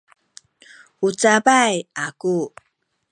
[1.07, 1.73] u cabay
[2.05, 2.35] aku